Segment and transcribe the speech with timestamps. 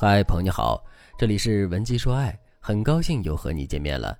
[0.00, 0.80] 嗨，朋友你好，
[1.18, 4.16] 这里是文姬说爱，很高兴又和你见面了。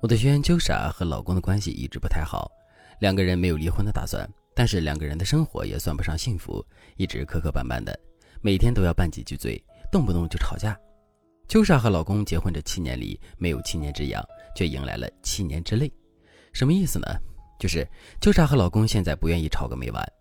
[0.00, 2.48] 我的学员秋莎和老公的关系一直不太好，
[3.00, 6.64] 两个人没有离婚的打算，但是两个人的生活也算不上幸福，
[6.96, 7.98] 一直磕磕绊绊的，
[8.40, 9.60] 每天都要拌几句嘴，
[9.90, 10.78] 动不动就吵架。
[11.48, 14.24] 秋莎和老公结婚这七年里没有七年之痒，
[14.54, 15.92] 却迎来了七年之泪，
[16.52, 17.08] 什么意思呢？
[17.58, 17.84] 就是
[18.20, 20.12] 秋莎和老公现在不愿意吵个没完。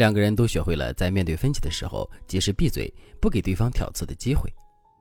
[0.00, 4.50] 两个人都学会了在面对分歧的时候及时闭嘴，不给对方挑刺的机会。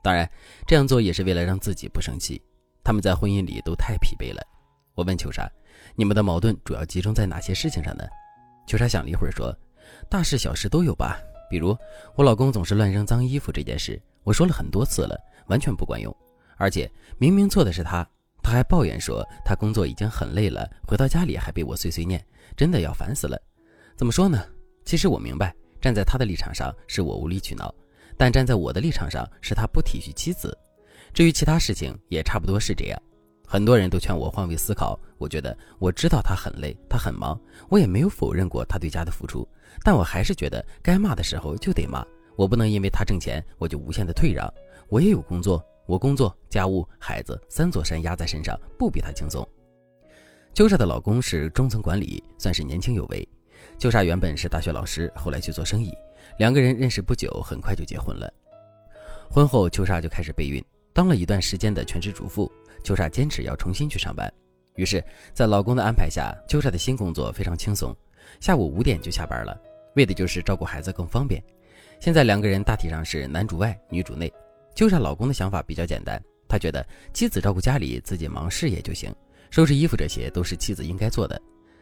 [0.04, 0.30] 当然，
[0.68, 2.42] 这样做也是为了让自己不生气。
[2.84, 4.42] 他们在婚姻里都太疲惫了。
[4.96, 5.50] 我问秋莎
[5.96, 8.04] ：“你们的矛盾主要集中在哪些事情上呢？”
[8.68, 9.58] 秋莎想了一会儿说
[10.12, 11.18] ：“大事小事都有吧。
[11.50, 11.74] 比如
[12.16, 16.14] 我老公总是乱扔脏衣服这件事，我说了很多次了，完全不管用。
[16.58, 18.06] 而且明明错的是他，
[18.44, 22.22] 他还抱怨说他工作已经很累了，回到家里还被我碎碎念，
[22.58, 23.42] 真的要烦死了。
[23.96, 24.44] 怎么说呢？”
[24.90, 27.72] 其实我明白，站在他的立场上是我无理取闹，
[28.18, 30.58] 但站在我的立场上是他不体恤妻子。
[31.14, 33.00] 至于其他事情，也差不多是这样。
[33.46, 39.48] 很多人都劝我换位思考，我觉得我知道他很累，他很忙，我也没有否认过他对家的付出，
[39.84, 42.04] 但我还是觉得该骂的时候就得骂，
[42.36, 44.52] 我不能因为他挣钱我就无限的退让。
[44.88, 49.48] 我也有工作，我工作、家务、孩子三座山压在身上，不比他轻松。
[50.56, 53.30] 秋莎的老公是中层管理，算是年轻有为。
[53.78, 55.94] 秋莎原本是大学老师，后来去做生意，
[56.38, 58.32] 两个人认识不久，很快就结婚了。
[59.30, 62.52] 婚后，秋莎就开始备孕，当了一段时间的全职主妇。
[62.82, 64.32] 秋莎坚持要重新去上班，
[64.76, 67.94] 于是，在老公的安排下，秋莎的新工作非常轻松，
[68.40, 69.60] 下午五点就下班了，
[69.96, 71.44] 为的就是照顾孩子更方便。
[72.00, 74.32] 现在两个人大体上是男主外，女主内。
[74.74, 79.14] 秋莎老公的想法比较简单，他觉得妻子照顾家里，自己忙事业就行，
[79.52, 81.40] 收拾衣服这些都是妻子应该做的。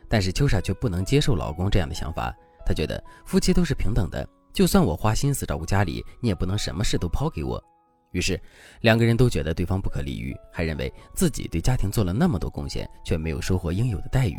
[0.09, 7.63] 但是秋莎却不能接受老公这样的想法，她觉得夫妻都是平等的，就算我花心思照顾家里，你也不能什么事都抛给我。
[8.11, 8.39] 于是，
[8.81, 14.37] 两个人都觉得对方不可理喻，还认为自己对家庭做了那么多贡献，却没有收获应有的待遇。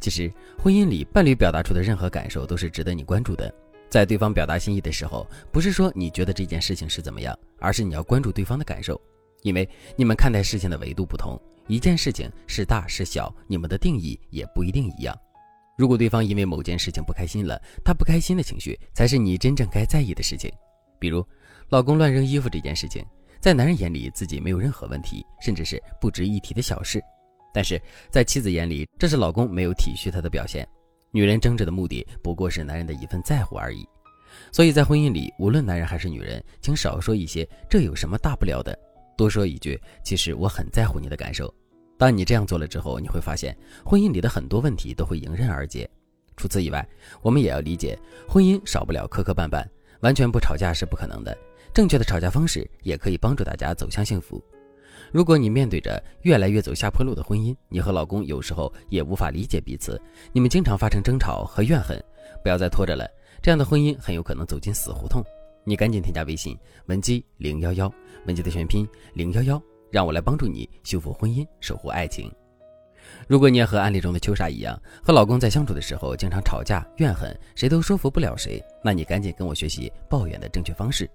[0.00, 3.52] 其实，婚姻里伴侣表达出的任何感受都是值得你关注的。
[3.88, 9.00] 在对方表达心意的时候，不是说你觉得这件事情是怎么样，而是你要关注对方的感受，
[9.42, 9.66] 因为
[9.96, 11.40] 你们看待事情的维度不同。
[11.68, 15.16] 一件事情是大是小，你们的定义也不一定一样。
[15.76, 20.50] 如果对方因为某件事情不开心了，他不开心的情绪才是你真正该在意的事情。
[20.98, 21.24] 比如，
[21.68, 23.04] 老公乱扔衣服这件事情，
[23.38, 27.00] 在男人眼里自己没有任何问题，甚至是不值一提的小事，
[27.52, 27.80] 但是
[28.10, 30.66] 在妻子眼里，这是老公没有体恤她的表现。
[31.12, 33.86] 女人争执的目的不过是男人的一份在乎而已。
[34.50, 38.76] 所以在婚姻里，无论男人还是女人，请少说一些“这有什么大不了的”。
[39.18, 41.52] 多说一句，其实我很在乎你的感受。
[41.98, 45.90] 当你这样做了之后，你会发现婚姻里的很多问题都会迎刃而解。
[46.36, 46.88] 除此以外，
[47.20, 47.98] 我们也要理解，
[48.28, 49.66] 婚姻少不了磕磕绊绊，
[50.02, 51.36] 完全不吵架是不可能的。
[51.74, 54.40] 正确的吵架方式也可以帮助大家走向幸福。
[55.10, 60.00] 如果你面对着越来越走下坡路的婚姻，你和老公有时候也无法理解彼此，
[60.32, 62.00] 你们经常发生争吵和怨恨，
[62.40, 63.04] 不要再拖着了，
[63.42, 65.24] 这样的婚姻很有可能走进死胡同。
[65.68, 66.56] 你赶紧添加微信
[66.86, 67.92] 文姬零幺幺，
[68.26, 72.32] 文姬的全拼零幺幺，让我来帮助你修复婚姻，守护爱情。
[73.26, 81.06] 如果你也和案例中的秋莎一样，和老公在相处的时候经常吵架、怨恨，谁都说服不了谁，那你赶紧跟我学习抱怨的正确方式。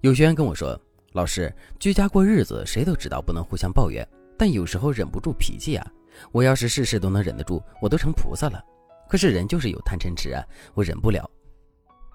[0.00, 0.76] 有学员跟我说，
[1.12, 4.04] 老师，居家过日子，谁都知道不能互相抱怨，
[4.36, 5.86] 但有时候忍不住脾气啊。
[6.32, 8.60] 我要是事事都能忍得住，我都成菩萨了。
[9.08, 11.30] 可是人就是有贪嗔痴啊，我忍不了。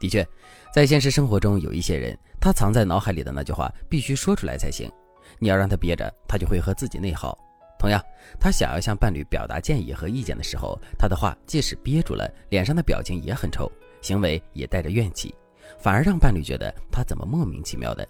[0.02, 0.28] 的确，
[0.74, 4.92] 在现实生活中，有一些人，他藏在脑海里的那句话必须说出来才行。
[5.38, 7.38] 你要让他憋着，他就会和自己内耗。
[7.78, 8.04] 同样，
[8.40, 15.34] 他想要向伴侣表达建议和意见的时候，他的话即使憋住了，脸上的表情也很臭，行为也带着怨气，
[15.78, 18.08] 反而让伴侣觉得他怎么莫名其妙的。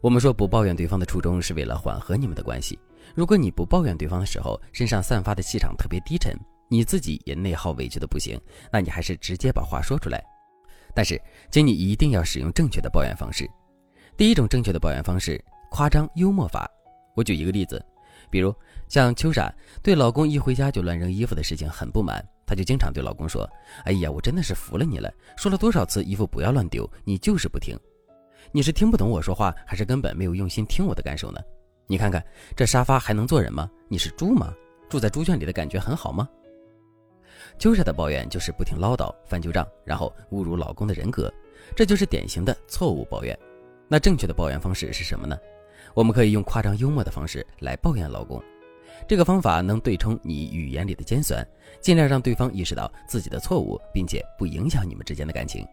[0.00, 2.78] 我们说不抱怨对方的初衷是为了缓和你们的关系。
[3.16, 6.32] 如果你不抱怨对方的时候，身上散发的气场特别低沉，
[6.68, 8.40] 你自己也内耗委屈的不行，
[8.72, 10.24] 那你还是直接把话说出来。
[10.94, 13.50] 但是，请你一定要使用正确的抱怨方式。
[14.16, 16.70] 第一种正确的抱怨方式，夸张幽默法。
[17.16, 17.84] 我举一个例子，
[18.30, 18.54] 比如
[18.88, 19.52] 像秋莎
[19.82, 23.48] 对老公一回家就乱扔衣服的事情很不满，她就经常对老公说
[23.84, 27.78] ：“哎呀，我真的是服了你了，说了多少次衣服不要乱丢，你就是不听。
[28.52, 31.40] 你是听不懂我说话，还是根本没有用心听我的感受呢？
[31.86, 32.24] 你看看
[32.56, 33.68] 这沙发还能坐人吗？
[33.88, 34.54] 你是猪吗？
[34.88, 36.28] 住在猪圈里的感觉很好吗？”
[37.58, 41.32] 秋莎的抱怨就是不停唠叨、翻旧账，然后侮辱老公的人格，
[41.76, 43.38] 这就是典型的错误抱怨。
[43.88, 45.38] 那正确的抱怨方式是什么呢？
[45.94, 48.42] 我们可以用夸张幽默的方式来抱怨老公，
[49.06, 51.46] 这个方法能对冲你语言里的尖酸，
[51.80, 55.64] 尽量让对方意识到自己的错误，并且不影响你们之间的感情。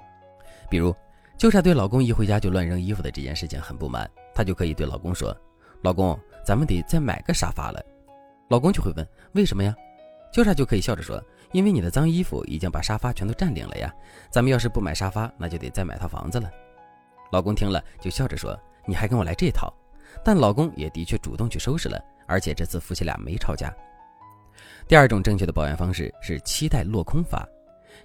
[0.69, 0.95] 比如，
[1.38, 5.35] 秋莎对老公一回家就乱扔衣服的这件事情很不满，她就可以对老公说
[5.81, 7.83] ：“老公，咱们得再买个沙发了。”
[8.47, 9.75] 老公就会问：“为什么呀？”
[10.31, 13.94] 秋莎就可以笑着说：“因为你的脏衣服已经把沙发全都占领了呀。
[14.30, 16.50] 咱们要是不买沙发，那就得再买套房子了。”
[17.31, 19.74] 老公听了就笑着说：“你还跟我来这套？”
[20.24, 23.74] 但老公也的确主动去收拾了，而且这次夫妻俩没吵架。
[24.88, 27.48] 第二种正确的抱怨方式是期待落空法，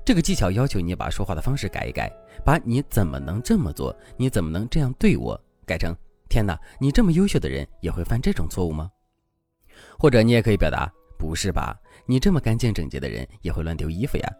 [0.04, 2.10] 这个技巧要求你把说话的方式改一改，
[2.44, 5.94] 把你怎么能这么做，你怎么能这样对我，改成
[6.28, 8.90] 天哪，你这么优秀的人也会犯这种错误吗？
[9.98, 10.88] 或者你也可以表达
[11.18, 14.32] 不是吧，你这么干净整洁的人也会乱丢衣服呀。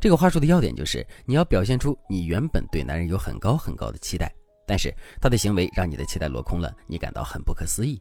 [0.00, 4.32] 这个话术的要点就是你要表现出你原本对男人有很高很高的期待，
[4.66, 8.00] 但是他的行为让你的期待落空了，你感到很不可思议。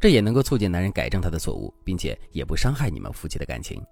[0.00, 3.82] 这也能够促进男人改正他的错误，并且也不伤害你们夫妻的感情。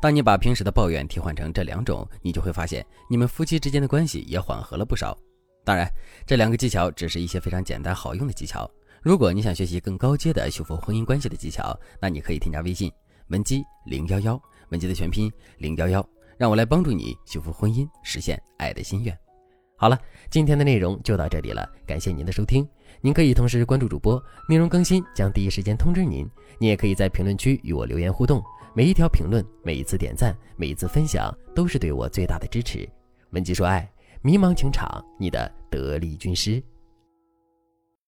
[0.00, 5.16] 当你把平时的抱怨替换成这两种，你就会发现你们夫妻之间的关系也缓和了不少。
[5.64, 5.90] 当然，
[6.26, 8.70] 这两个技巧只是一些非常简单好用的技巧。
[9.02, 12.92] 如果你想学习更高阶的修复婚姻关系的技巧，那你可以添加微信
[13.30, 14.40] 文姬零幺幺，
[14.70, 16.06] 文姬的全拼零幺幺，
[16.36, 19.16] 让我来帮助你修复婚姻，实现爱的心愿。
[19.76, 19.98] 好了，
[20.30, 22.68] 今天的内容就到这里了，感谢您的收听。
[23.00, 26.28] 您可以同时关注主播，内容更新将第一时间通知您。
[26.58, 28.42] 您也可以在评论区与我留言互动，
[28.74, 32.86] 每一条评论、每一次点赞、每一次分享，都是对我最大的支持。
[33.30, 33.88] 文姬说爱，
[34.22, 36.62] 迷茫情场，你的得力军师。